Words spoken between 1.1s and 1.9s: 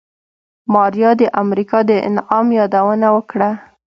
د امريکا